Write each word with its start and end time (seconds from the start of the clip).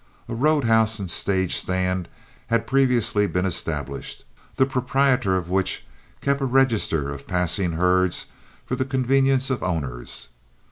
A 0.27 0.33
road 0.33 0.63
house 0.63 0.97
and 0.97 1.11
stage 1.11 1.55
stand 1.55 2.07
had 2.47 2.65
previously 2.65 3.27
been 3.27 3.45
established, 3.45 4.25
the 4.55 4.65
proprietor 4.65 5.37
of 5.37 5.51
which 5.51 5.85
kept 6.21 6.41
a 6.41 6.45
register 6.45 7.11
of 7.11 7.27
passing 7.27 7.73
herds 7.73 8.25
for 8.65 8.75
the 8.75 8.83
convenience 8.83 9.51
of 9.51 9.61
owners. 9.61 10.29